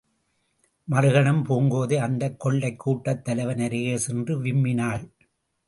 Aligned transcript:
மறுகணம், 0.91 1.43
பூங்கோதை 1.45 1.97
அந்தக் 1.97 2.39
கொள்ளைக் 2.39 2.79
கூட்டத் 2.79 3.23
தலைவன் 3.25 3.59
அருகே 3.59 3.97
சென்று 3.97 4.43
விம்மினாள். 4.43 5.09